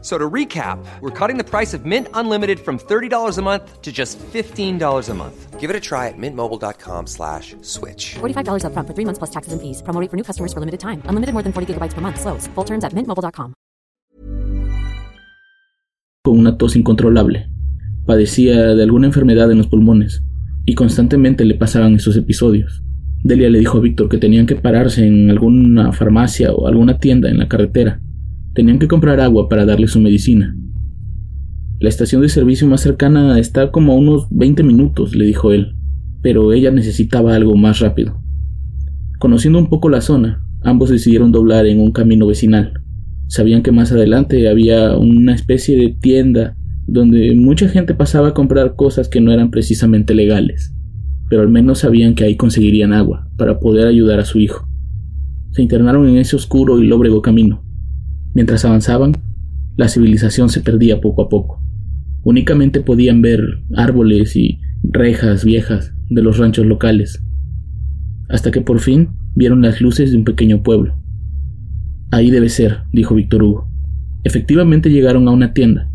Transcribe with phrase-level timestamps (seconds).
[0.00, 3.90] So to recap, we're cutting the price of Mint Unlimited from $30 a month to
[3.90, 5.58] just $15 a month.
[5.58, 8.14] Give it a try at mintmobile.com slash switch.
[8.22, 9.82] $45 upfront for three months plus taxes and fees.
[9.82, 11.02] Promo rate for new customers for limited time.
[11.10, 12.20] Unlimited more than 40 gigabytes per month.
[12.20, 12.46] Slows.
[12.54, 13.54] Full terms at mintmobile.com.
[16.22, 17.50] Con una tos incontrolable.
[18.06, 20.22] Padecía de alguna enfermedad en los pulmones
[20.64, 22.82] y constantemente le pasaban esos episodios.
[23.24, 27.28] Delia le dijo a Víctor que tenían que pararse en alguna farmacia o alguna tienda
[27.28, 28.00] en la carretera
[28.58, 30.52] Tenían que comprar agua para darle su medicina.
[31.78, 35.76] La estación de servicio más cercana está como a unos 20 minutos, le dijo él,
[36.22, 38.20] pero ella necesitaba algo más rápido.
[39.20, 42.72] Conociendo un poco la zona, ambos decidieron doblar en un camino vecinal.
[43.28, 46.56] Sabían que más adelante había una especie de tienda
[46.88, 50.74] donde mucha gente pasaba a comprar cosas que no eran precisamente legales,
[51.30, 54.66] pero al menos sabían que ahí conseguirían agua para poder ayudar a su hijo.
[55.52, 57.67] Se internaron en ese oscuro y lóbrego camino.
[58.34, 59.12] Mientras avanzaban,
[59.76, 61.62] la civilización se perdía poco a poco.
[62.24, 63.40] Únicamente podían ver
[63.74, 67.22] árboles y rejas viejas de los ranchos locales,
[68.28, 70.96] hasta que por fin vieron las luces de un pequeño pueblo.
[72.10, 73.68] Ahí debe ser, dijo Víctor Hugo.
[74.24, 75.90] Efectivamente llegaron a una tienda.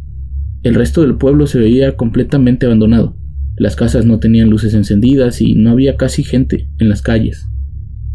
[0.64, 3.18] El resto del pueblo se veía completamente abandonado.
[3.58, 7.50] Las casas no tenían luces encendidas y no había casi gente en las calles.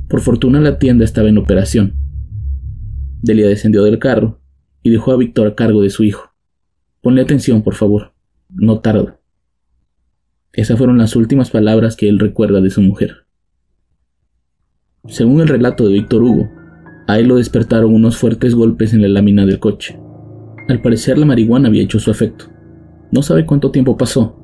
[0.09, 2.08] Por fortuna la tienda estaba en operación
[3.23, 4.41] Delia descendió del carro
[4.83, 6.33] y dejó a Víctor a cargo de su hijo.
[7.03, 8.13] Ponle atención, por favor.
[8.51, 9.19] No tarda.
[10.53, 13.27] Esas fueron las últimas palabras que él recuerda de su mujer.
[15.07, 16.49] Según el relato de Víctor Hugo,
[17.07, 19.99] a él lo despertaron unos fuertes golpes en la lámina del coche.
[20.69, 22.47] Al parecer la marihuana había hecho su efecto.
[23.11, 24.37] No sabe cuánto tiempo pasó,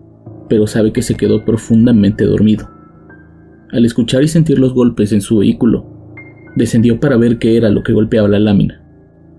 [0.49, 2.71] pero sabe que se quedó profundamente dormido.
[3.71, 5.94] Al escuchar y sentir los golpes en su vehículo,
[6.57, 8.81] Descendió para ver qué era lo que golpeaba la lámina.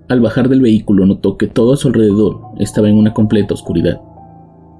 [0.09, 4.01] Al bajar del vehículo notó que todo a su alrededor estaba en una completa oscuridad.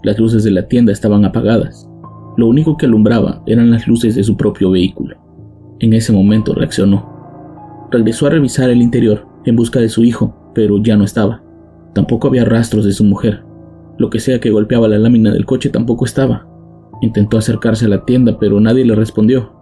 [0.04, 1.90] Las luces de la tienda estaban apagadas.
[2.38, 5.16] Lo único que alumbraba eran las luces de su propio vehículo.
[5.80, 7.88] En ese momento reaccionó.
[7.90, 11.42] Regresó a revisar el interior en busca de su hijo, pero ya no estaba.
[11.94, 13.44] Tampoco había rastros de su mujer.
[13.98, 16.48] Lo que sea que golpeaba la lámina del coche tampoco estaba.
[17.02, 19.55] Intentó acercarse a la tienda, pero nadie le respondió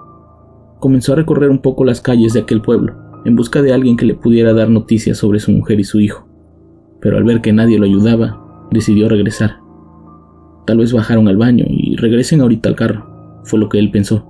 [0.84, 4.06] comenzó a recorrer un poco las calles de aquel pueblo, en busca de alguien que
[4.06, 6.28] le pudiera dar noticias sobre su mujer y su hijo.
[7.00, 9.60] Pero al ver que nadie lo ayudaba, decidió regresar.
[10.68, 14.28] Tal vez bajaron al baño y regresen ahorita al carro, fue lo que él pensó.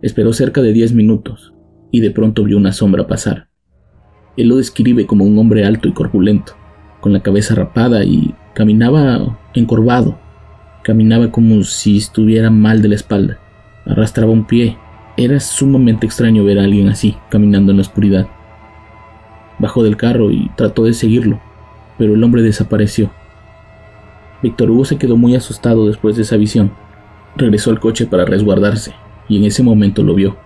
[0.00, 1.52] Esperó cerca de diez minutos
[1.90, 3.48] y de pronto vio una sombra pasar.
[4.38, 6.54] Él lo describe como un hombre alto y corpulento,
[7.02, 10.18] con la cabeza rapada y caminaba encorvado.
[10.82, 13.38] Caminaba como si estuviera mal de la espalda.
[13.84, 14.78] Arrastraba un pie
[15.16, 18.26] era sumamente extraño ver a alguien así, caminando en la oscuridad.
[19.58, 21.40] Bajó del carro y trató de seguirlo,
[21.98, 23.10] pero el hombre desapareció.
[24.42, 26.72] Víctor Hugo se quedó muy asustado después de esa visión.
[27.36, 28.92] Regresó al coche para resguardarse,
[29.28, 30.36] y en ese momento lo vio.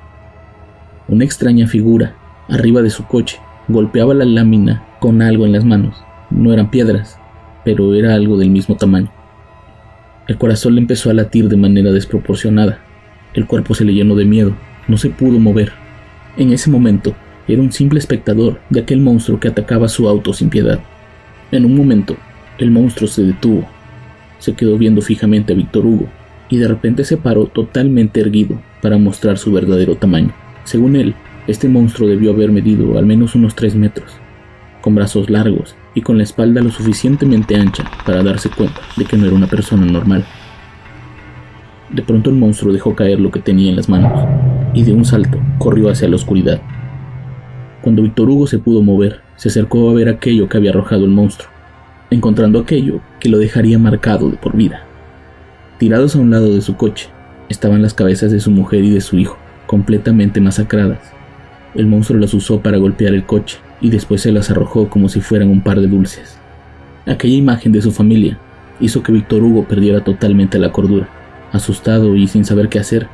[1.09, 2.15] Una extraña figura,
[2.49, 5.97] arriba de su coche, golpeaba la lámina con algo en las manos.
[6.31, 7.19] No eran piedras,
[7.65, 9.11] pero era algo del mismo tamaño.
[10.27, 12.81] El corazón le empezó a latir de manera desproporcionada.
[13.35, 14.57] El cuerpo se le llenó de miedo,
[14.87, 15.73] no se pudo mover.
[16.37, 17.15] En ese momento,
[17.47, 20.81] era un simple espectador de aquel monstruo que atacaba su auto sin piedad.
[21.51, 22.17] En un momento,
[22.59, 23.67] el monstruo se detuvo,
[24.39, 26.09] se quedó viendo fijamente a Víctor Hugo
[26.51, 30.33] y de repente se paró totalmente erguido para mostrar su verdadero tamaño.
[30.65, 31.15] Según él,
[31.47, 34.13] este monstruo debió haber medido al menos unos 3 metros,
[34.83, 39.17] con brazos largos y con la espalda lo suficientemente ancha para darse cuenta de que
[39.17, 40.25] no era una persona normal.
[41.91, 44.13] De pronto el monstruo dejó caer lo que tenía en las manos
[44.75, 46.61] y de un salto corrió hacia la oscuridad.
[47.81, 51.11] Cuando Víctor Hugo se pudo mover, se acercó a ver aquello que había arrojado el
[51.11, 51.49] monstruo,
[52.11, 54.83] encontrando aquello que lo dejaría marcado de por vida.
[55.79, 57.09] Tirados a un lado de su coche
[57.49, 61.01] estaban las cabezas de su mujer y de su hijo, completamente masacradas.
[61.75, 65.21] El monstruo las usó para golpear el coche y después se las arrojó como si
[65.21, 66.39] fueran un par de dulces.
[67.07, 68.39] Aquella imagen de su familia
[68.81, 71.09] hizo que Víctor Hugo perdiera totalmente la cordura.
[71.53, 73.09] Asustado y sin saber qué hacer,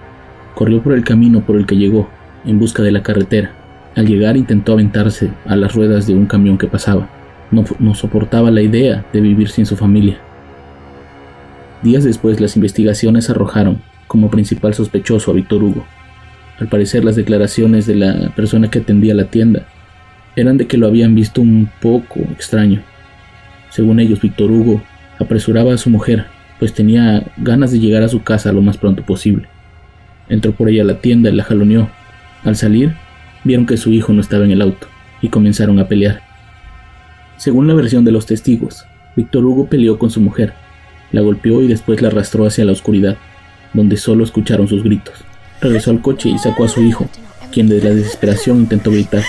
[0.54, 2.08] corrió por el camino por el que llegó,
[2.44, 3.52] en busca de la carretera.
[3.94, 7.08] Al llegar intentó aventarse a las ruedas de un camión que pasaba.
[7.50, 10.18] No, soportaba la idea de vivir sin su familia.
[11.82, 15.84] Días después las investigaciones arrojaron como principal sospechoso a Víctor Hugo.
[16.58, 19.66] Al parecer las declaraciones de la persona que atendía la tienda
[20.34, 22.82] eran de que lo habían visto un poco extraño.
[23.70, 24.82] Según ellos, Víctor Hugo
[25.18, 26.26] apresuraba a su mujer,
[26.58, 29.48] pues tenía ganas de llegar a su casa lo más pronto posible.
[30.28, 31.90] Entró por ella a la tienda y la jaloneó.
[32.44, 32.94] Al salir,
[33.44, 34.86] vieron que su hijo no estaba en el auto
[35.20, 36.22] y comenzaron a pelear.
[37.36, 38.86] Según la versión de los testigos,
[39.16, 40.54] Víctor Hugo peleó con su mujer,
[41.12, 43.16] la golpeó y después la arrastró hacia la oscuridad,
[43.72, 45.14] donde solo escucharon sus gritos.
[45.60, 47.08] Regresó al coche y sacó a su hijo,
[47.52, 49.22] quien de la desesperación intentó gritar,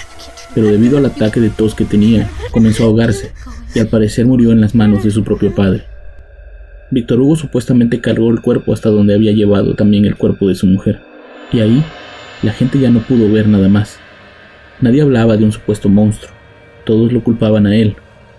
[0.54, 3.31] pero debido al ataque de tos que tenía, comenzó a ahogarse
[3.74, 5.83] y al parecer murió en las manos de su propio padre.
[6.91, 10.67] Víctor Hugo supuestamente cargó el cuerpo hasta donde había llevado también el cuerpo de su
[10.67, 10.99] mujer,
[11.51, 11.83] y ahí
[12.43, 13.99] la gente ya no pudo ver nada más.
[14.81, 16.31] Nadie hablaba de un supuesto monstruo,
[16.85, 17.95] todos lo culpaban a él,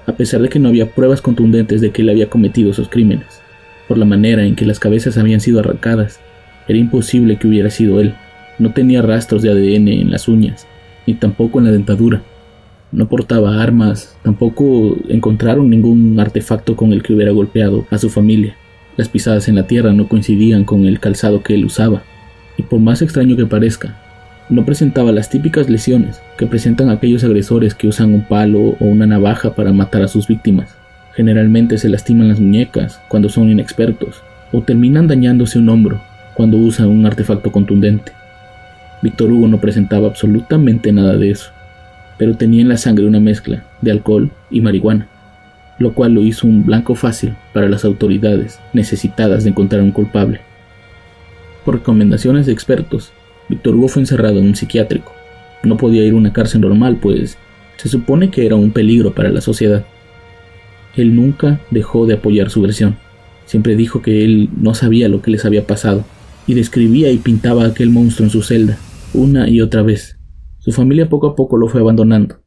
[0.07, 3.43] a pesar de que no había pruebas contundentes de que él había cometido esos crímenes.
[3.89, 6.21] Por la manera en que las cabezas habían sido arrancadas,
[6.69, 8.15] era imposible que hubiera sido él.
[8.59, 10.67] No tenía rastros de ADN en las uñas,
[11.07, 12.23] ni tampoco en la dentadura.
[12.97, 18.57] No portaba armas, tampoco encontraron ningún artefacto con el que hubiera golpeado a su familia.
[18.97, 22.05] Las pisadas en la tierra no coincidían con el calzado que él usaba.
[22.57, 23.99] Y por más extraño que parezca,
[24.49, 29.07] no presentaba las típicas lesiones que presentan aquellos agresores que usan un palo o una
[29.07, 30.75] navaja para matar a sus víctimas.
[31.15, 34.23] Generalmente se lastiman las muñecas cuando son inexpertos
[34.53, 36.01] o terminan dañándose un hombro
[36.33, 38.13] cuando usan un artefacto contundente.
[39.03, 41.51] Víctor Hugo no presentaba absolutamente nada de eso,
[42.19, 45.09] pero tenía en la sangre una mezcla de alcohol y marihuana,
[45.79, 50.41] lo cual lo hizo un blanco fácil para las autoridades necesitadas de encontrar un culpable.
[51.65, 53.13] Por recomendaciones de expertos,
[53.49, 55.13] Víctor Hugo fue encerrado en un psiquiátrico.
[55.63, 57.39] No podía ir a una cárcel normal, pues
[57.77, 59.85] se supone que era un peligro para la sociedad.
[60.97, 62.97] Él nunca dejó de apoyar su versión.
[63.45, 66.05] Siempre dijo que él no sabía lo que les había pasado
[66.47, 68.79] y describía y pintaba a aquel monstruo en su celda,
[69.13, 70.17] una y otra vez.
[70.67, 72.41] Su familia poco a poco lo fue abandonando.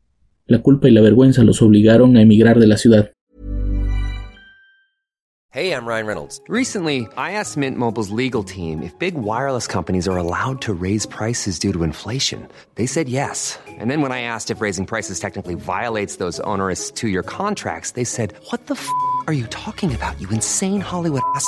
[0.45, 3.13] La culpa y la vergüenza los obligaron a emigrar de la ciudad.
[5.51, 6.41] Hey, I'm Ryan Reynolds.
[6.49, 11.05] Recently, I asked Mint Mobile's legal team if big wireless companies are allowed to raise
[11.05, 12.45] prices due to inflation.
[12.75, 13.57] They said yes.
[13.79, 17.91] And then when I asked if raising prices technically violates those onerous two year contracts,
[17.91, 18.85] they said, What the f
[19.27, 21.47] are you talking about, you insane Hollywood ass?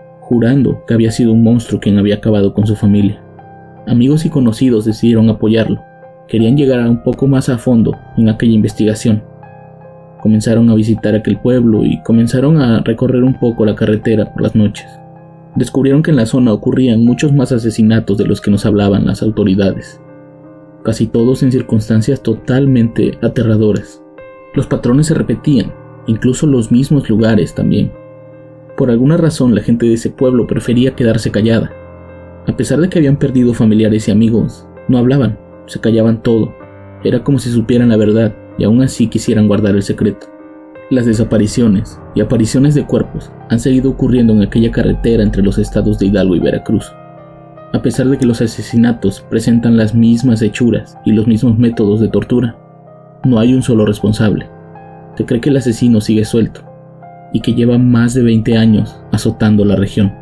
[0.31, 3.21] jurando que había sido un monstruo quien había acabado con su familia.
[3.85, 5.81] Amigos y conocidos decidieron apoyarlo.
[6.29, 9.21] Querían llegar un poco más a fondo en aquella investigación.
[10.21, 14.55] Comenzaron a visitar aquel pueblo y comenzaron a recorrer un poco la carretera por las
[14.55, 14.87] noches.
[15.57, 19.21] Descubrieron que en la zona ocurrían muchos más asesinatos de los que nos hablaban las
[19.21, 19.99] autoridades,
[20.85, 24.01] casi todos en circunstancias totalmente aterradoras.
[24.53, 25.73] Los patrones se repetían,
[26.07, 27.91] incluso los mismos lugares también.
[28.81, 31.71] Por alguna razón la gente de ese pueblo prefería quedarse callada.
[32.47, 36.51] A pesar de que habían perdido familiares y amigos, no hablaban, se callaban todo.
[37.03, 40.25] Era como si supieran la verdad y aún así quisieran guardar el secreto.
[40.89, 45.99] Las desapariciones y apariciones de cuerpos han seguido ocurriendo en aquella carretera entre los estados
[45.99, 46.91] de Hidalgo y Veracruz.
[47.73, 52.07] A pesar de que los asesinatos presentan las mismas hechuras y los mismos métodos de
[52.07, 52.57] tortura,
[53.25, 54.49] no hay un solo responsable.
[55.17, 56.70] Se cree que el asesino sigue suelto
[57.33, 60.13] y que lleva más de 20 años azotando la región.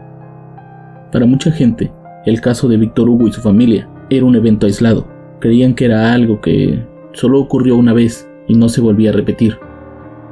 [1.12, 1.92] Para mucha gente,
[2.26, 5.08] el caso de Víctor Hugo y su familia era un evento aislado.
[5.40, 9.58] Creían que era algo que solo ocurrió una vez y no se volvía a repetir.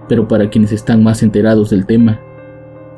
[0.08, 2.20] Pero para quienes están más enterados del tema,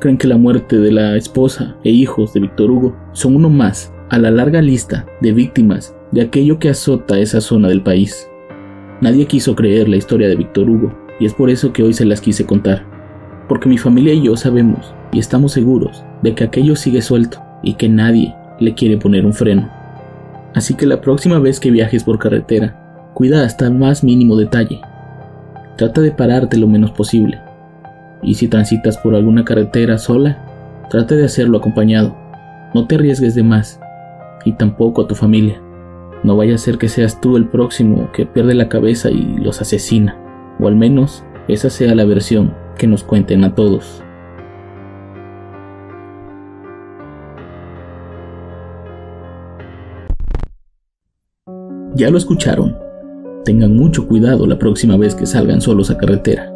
[0.00, 3.92] creen que la muerte de la esposa e hijos de Víctor Hugo son uno más
[4.10, 8.28] a la larga lista de víctimas de aquello que azota esa zona del país.
[9.00, 12.04] Nadie quiso creer la historia de Víctor Hugo y es por eso que hoy se
[12.04, 12.89] las quise contar.
[13.50, 17.74] Porque mi familia y yo sabemos y estamos seguros de que aquello sigue suelto y
[17.74, 19.68] que nadie le quiere poner un freno.
[20.54, 24.80] Así que la próxima vez que viajes por carretera, cuida hasta el más mínimo detalle.
[25.76, 27.40] Trata de pararte lo menos posible.
[28.22, 30.38] Y si transitas por alguna carretera sola,
[30.88, 32.16] trata de hacerlo acompañado.
[32.72, 33.80] No te arriesgues de más.
[34.44, 35.60] y tampoco a tu familia.
[36.22, 39.60] No vaya a ser que seas tú el próximo que pierde la cabeza y los
[39.60, 40.16] asesina,
[40.60, 44.02] o al menos esa sea la versión que nos cuenten a todos.
[51.94, 52.74] Ya lo escucharon.
[53.44, 56.50] Tengan mucho cuidado la próxima vez que salgan solos a carretera.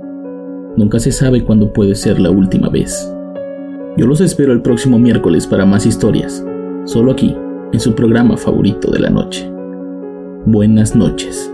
[0.78, 3.12] Nunca se sabe cuándo puede ser la última vez.
[3.98, 6.42] Yo los espero el próximo miércoles para más historias,
[6.86, 7.36] solo aquí,
[7.72, 9.46] en su programa favorito de la noche.
[10.46, 11.53] Buenas noches.